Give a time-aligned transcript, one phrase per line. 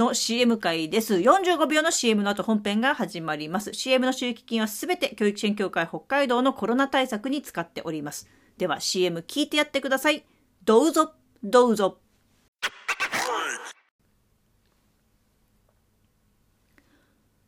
[0.00, 1.16] の CM 会です。
[1.16, 3.74] 45秒の CM の後本編が始まります。
[3.74, 8.26] CM の収益金はすべて教育支援協会北海道のコロナ対策に使っております。
[8.56, 10.24] では CM 聞いてやってください。
[10.64, 11.12] どうぞ、
[11.44, 11.98] どうぞ。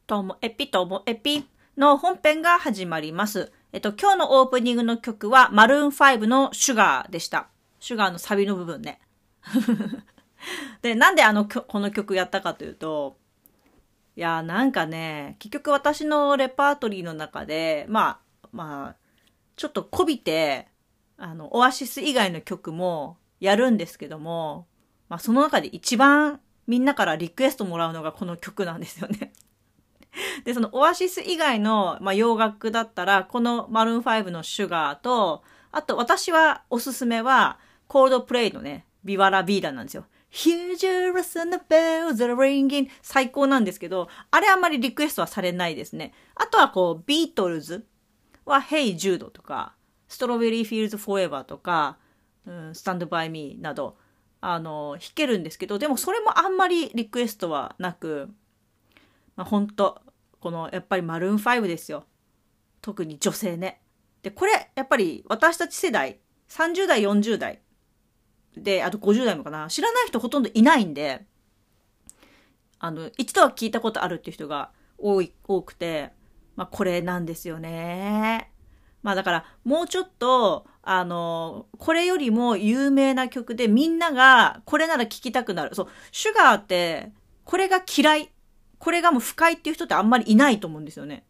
[0.06, 1.46] ともエピともエピ
[1.78, 3.50] の本編が始まります。
[3.72, 7.48] えっと、今日のオープニングの曲は、マルーン5のシュガーでした。
[7.80, 9.00] シュガーのサビの部分ね。
[10.82, 13.18] で、なんであの、この曲やったかというと、
[14.16, 18.96] いや、なんかね、結局私のレパートリーの中で、まあ、まあ、
[19.56, 20.68] ちょっとこびて、
[21.16, 24.66] あの、オアシス以外の曲もやるんですけども、
[25.08, 29.32] まあ、その中で一番みんなからリクエストもらうのがこの曲なんですよね。
[30.44, 40.04] で、そのオアシス以外の、まあ、洋楽だったら、このマルーン5のシュガーと、あと私はおすすめは、 Coldplay のね、 Viva la Vida なんですよ。
[40.32, 46.14] Hear Jerusalem bells are ringing 最高なんですけど、あれあんまりリクエストはされないですね。
[46.34, 47.86] あとはこう、ビートルズ
[48.46, 49.74] は Hey Jude とか、
[50.08, 51.98] Strawberry Fields Forever とか、
[52.46, 53.98] うん、Stand by Me など、
[54.40, 58.30] あの、弾けるんですけど、でもそれもあんまりリクエストはなく、
[59.36, 60.02] まあ、本当
[60.40, 62.04] このやっぱりマルーン5ですよ。
[62.80, 63.80] 特に女性ね。
[64.22, 67.61] で、これやっぱり私たち世代、30代、40代
[68.56, 71.24] で、あと50代もかな、知らない人ほとんどいないんで、
[72.78, 76.12] あの、一度は聞いたことあるっていう人が多い、多くて、
[76.56, 78.50] まあこれなんですよね。
[79.02, 85.74] まあだから、もうちょっと、あの、これよりも有名な曲でみんながこれなら聴きたくなる。
[85.74, 87.12] そう、シュガーって、
[87.44, 88.32] これが嫌い
[88.82, 91.24] これがもう不快っていう人ってあんまりいないと思うんですよね。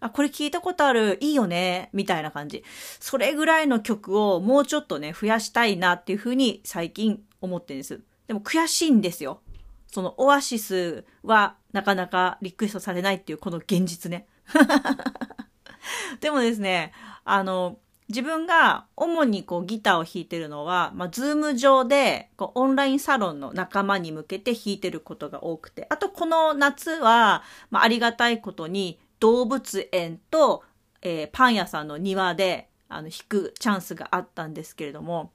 [0.00, 2.64] あ、これ聞いたことある、いいよね、みたいな感じ。
[3.00, 8.00] それぐらいの曲をもうちょっとね、増やしたいなっていうふうに最近思ってるんです。
[8.26, 9.40] でも悔しいんですよ。
[9.86, 14.26] そのオアシスはなかなかリクエストされないっていうこの現実ね。
[16.20, 16.92] でもですね、
[17.24, 30.64] あの、自分が主にこうギターを弾いてるのは、まあ、ズーム上でこうオンラインサロンの仲間に向けて弾いてることが多くて、あとこの夏は、まあ、ありがたいことに動物園と、
[31.02, 35.32] えー、パン屋さんの庭であの弾くチャンスがあったんですけれども、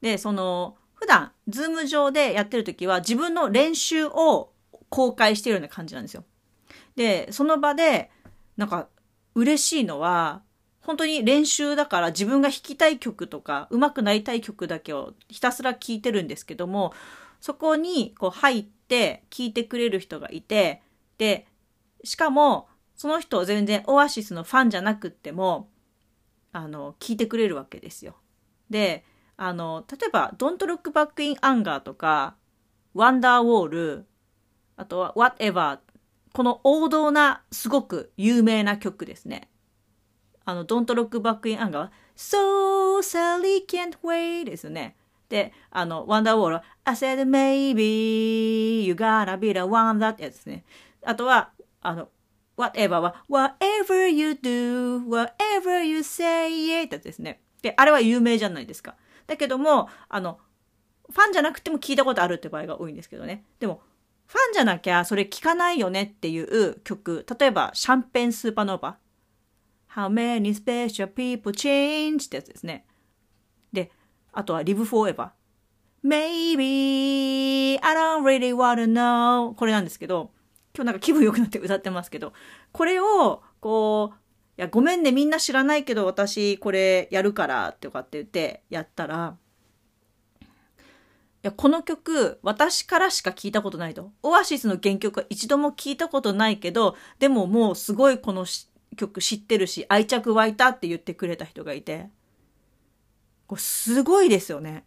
[0.00, 4.52] で、その、普段、ズーム上でやってる時は自分の練習を
[4.88, 6.24] 公開してるような感じなんですよ。
[6.94, 8.10] で、その場で、
[8.56, 8.88] なんか、
[9.34, 10.42] 嬉しいのは、
[10.86, 16.94] 本当に練習だから自分が弾きたい曲とか上手くなりたい曲だけをひたすら聴いてるんですけども
[17.40, 20.82] そこにこう入って聴いてくれる人がいて
[21.18, 21.48] で
[22.04, 25.68] しかもその人全然オアシスのファンじゃなくっても
[26.52, 28.16] あの聞いてくれるわけですよ。
[28.70, 29.04] で
[29.36, 32.36] あの例えば「Don't Look Back in Anger」とか
[32.96, 34.04] 「Wonderwall」
[34.76, 35.78] あとは「Whatever」
[36.36, 39.48] この王道なすごく有名な曲ですね。
[40.44, 44.96] あの、Don't Look Back in Anger は、So Sally Can't Wait ですよね。
[45.30, 50.64] で、あの、Wonderwall は、I said maybe you gotta be the one that やつですね。
[51.04, 52.10] あとは、あの、
[52.56, 57.40] whatever は、whatever you do, whatever you say it ですね。
[57.62, 58.96] で、あれは有名じゃないですか。
[59.26, 60.38] だけども、あの、
[61.10, 63.44] ファンじゃなくても聞いたことあるって場合が多いんですけどね。
[63.60, 63.82] でも、
[64.26, 67.24] ファンじゃなきゃそれ聞かないよねっていう曲。
[67.38, 69.06] 例えば、シャンペンスーパーノーバー
[69.96, 72.86] How many special people change ってやつですね。
[73.72, 73.90] で、
[74.32, 75.30] あとは Live Forever。
[76.04, 80.30] Maybe I don't really wanna know これなんですけど、
[80.76, 82.34] 今日なんか気分良くなって歌ってますけど、
[82.72, 84.16] これを、こう、
[84.58, 89.36] いや、ごめんね、みんな知らないけど私これやるからとかって言ってやったら、
[90.42, 90.46] い
[91.42, 94.12] や、この曲、私からしか聞いたことないと。
[94.22, 98.44] オアシスの原曲は一度も聞いたことないけど、でももうすごいこの
[98.96, 102.08] 曲知ってるし愛着湧いたって言ってくれた人がいて
[103.46, 104.84] これすごいですよね。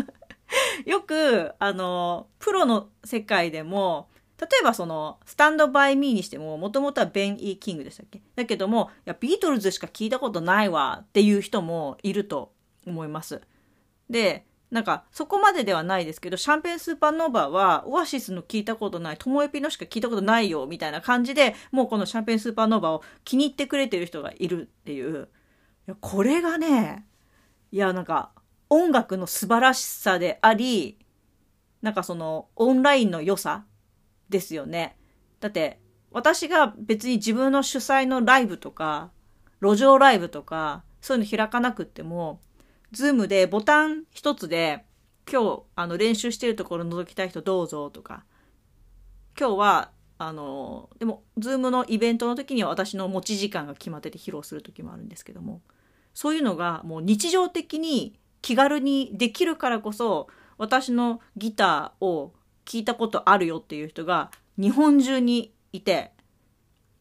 [0.86, 4.08] よくあのプロの世界でも
[4.40, 8.20] 例えばそのスタンドバイミーにしてももともとはベン・イー・キングでしたっけ？
[8.34, 12.52] だけどもいやビートルズしか聞いたことないわっていう人もいると
[12.86, 13.40] 思います。
[14.10, 25.28] でなんか、そこまでではないですけど、シャンペンスーパーノーバーは、オアシスの聞いたことない、トモエピのしか聞いたことないよ、みたいな感じで、もうこのシャンペンスーパーノーバーを気に入ってくれてる人がいるっていう。
[25.86, 27.06] いや、これがね、
[27.70, 28.32] いや、なんか、
[28.68, 30.98] 音楽の素晴らしさであり、
[31.80, 33.64] なんかその、オンラインの良さ
[34.28, 34.96] ですよね。
[35.40, 35.80] だって、
[36.10, 39.10] 私が別に自分の主催のライブとか、
[39.60, 42.40] 路上ライブとか、そういうの開かなくっても、
[42.92, 44.84] ズームでボタン一つで、
[45.30, 48.24] 今日、あの、練習してるところ覗きたい人どうぞとか、
[49.38, 55.60] 今日は、あの、でも、ズームのイベントの時には私の持ち時間が決まってて披露する時もあるんですけども、
[56.14, 62.32] そういうのがもう日常的に気軽にできるからこそ、私のギターを
[62.66, 66.12] 聞いたことあるよっていう人が日本中にいて、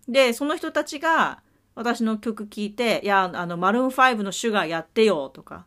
[0.08, 1.42] で、その人たちが
[1.74, 5.66] 私の曲聴いて、いや、あの、マルーン5のシュガーやってよとか、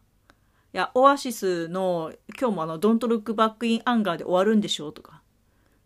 [0.73, 5.23] いや、オアシスの今日もあの、Don't Look Back in Anger で終わるんでしょとか。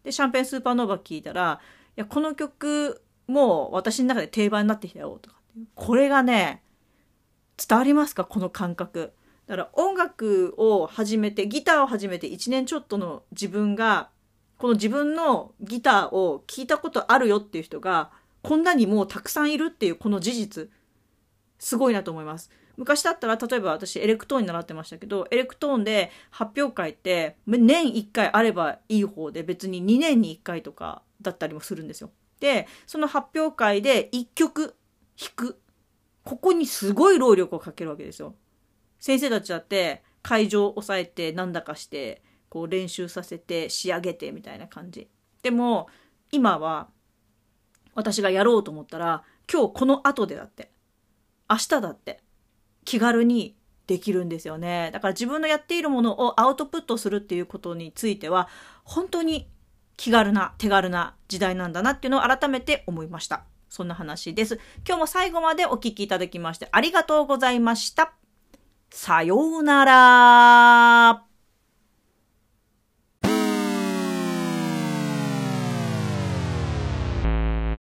[0.05, 1.61] で、シャンペンスーパーノーバー聞いたら、
[1.97, 5.37] いや、この曲もう私の中で定番になってきたよとか。
[5.75, 6.63] これがね、
[7.57, 8.25] 伝わりますか？
[8.25, 9.13] この感覚。
[9.47, 14.11] だから音楽を始めて、ギターを始めて1年ちょっとの自分が、
[14.59, 18.11] この自分のギターを聴いたことあるよっていう人が、
[18.43, 20.71] こんなにもうたくさんいるっていうこの事実、
[21.59, 22.51] すごいなと思います。
[22.77, 32.11] 昔だったら、例えば私エレクトーンに習ってましたけど、エレクトーンで発表会って年1回あればいい方で別に2年に1回とかだったりもするんですよ。
[32.41, 34.75] で、その発表会で1曲
[35.19, 35.59] 弾く。
[36.25, 38.35] ここにすごい労力をかけるわけですよ。
[39.03, 45.11] 先生たちだって会場を抑えてなんだかして、こう練習させて仕上げてみたいな感じ。
[45.43, 45.89] でも、
[46.31, 46.89] 今は
[47.97, 50.71] 私がやろうと思ったら、今日この後でだって、
[51.51, 52.23] 明日だって、
[52.85, 53.57] 気軽に
[53.89, 54.91] できるんですよね。
[54.93, 58.49] だから自分のやっているものをアウトプットするっていうことについては、
[58.85, 59.51] 本当に
[59.97, 63.43] 気軽な、手軽な時代なんだなっていうのを改めて思いました。
[63.69, 64.61] そんな話です。
[64.87, 68.22] 今日も最後までお聞きいただきましてありがとうございました。
[68.95, 71.32] さようなら。